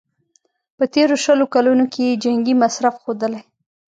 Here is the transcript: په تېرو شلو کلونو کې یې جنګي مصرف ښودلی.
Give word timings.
په 0.77 0.83
تېرو 0.93 1.15
شلو 1.23 1.45
کلونو 1.53 1.83
کې 1.93 2.01
یې 2.07 2.19
جنګي 2.23 2.53
مصرف 2.63 2.95
ښودلی. 3.01 3.41